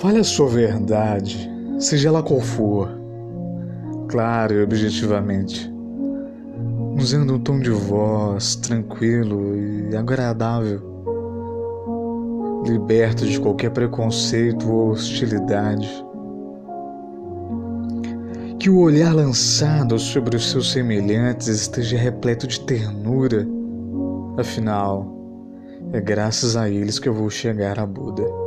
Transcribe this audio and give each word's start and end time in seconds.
Fale 0.00 0.20
a 0.20 0.24
sua 0.24 0.48
verdade, 0.48 1.46
seja 1.78 2.08
ela 2.08 2.22
qual 2.22 2.40
for, 2.40 2.88
claro 4.08 4.54
e 4.54 4.62
objetivamente, 4.62 5.70
usando 6.98 7.34
um 7.34 7.38
tom 7.38 7.60
de 7.60 7.68
voz 7.68 8.56
tranquilo 8.56 9.54
e 9.58 9.94
agradável, 9.94 10.80
liberto 12.64 13.26
de 13.26 13.38
qualquer 13.38 13.72
preconceito 13.72 14.72
ou 14.72 14.92
hostilidade. 14.92 15.86
Que 18.58 18.70
o 18.70 18.78
olhar 18.78 19.14
lançado 19.14 19.98
sobre 19.98 20.34
os 20.34 20.50
seus 20.50 20.72
semelhantes 20.72 21.46
esteja 21.46 21.98
repleto 21.98 22.46
de 22.46 22.58
ternura, 22.60 23.46
afinal, 24.38 25.14
é 25.92 26.00
graças 26.00 26.56
a 26.56 26.70
eles 26.70 26.98
que 26.98 27.06
eu 27.06 27.12
vou 27.12 27.28
chegar 27.28 27.78
a 27.78 27.84
Buda. 27.84 28.39